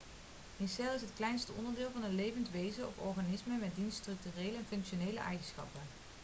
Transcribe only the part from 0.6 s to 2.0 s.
cel is het kleinste onderdeel